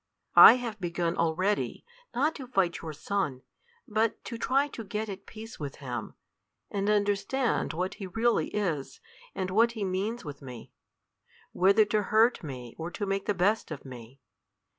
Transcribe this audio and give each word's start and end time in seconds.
I 0.39 0.55
have 0.55 0.81
begun 0.81 1.15
already, 1.15 1.85
not 2.15 2.33
to 2.33 2.47
fight 2.47 2.81
your 2.81 2.91
sun, 2.91 3.43
but 3.87 4.23
to 4.23 4.35
try 4.39 4.67
to 4.69 4.83
get 4.83 5.09
at 5.09 5.27
peace 5.27 5.59
with 5.59 5.75
him, 5.75 6.15
and 6.71 6.89
understand 6.89 7.73
what 7.73 7.93
he 8.01 8.07
really 8.07 8.47
is, 8.47 8.99
and 9.35 9.51
what 9.51 9.73
he 9.73 9.83
means 9.83 10.25
with 10.25 10.41
me 10.41 10.71
whether 11.51 11.85
to 11.85 12.01
hurt 12.09 12.41
me 12.41 12.73
or 12.79 12.89
to 12.89 13.05
make 13.05 13.27
the 13.27 13.35
best 13.35 13.69
of 13.69 13.85
me. 13.85 14.19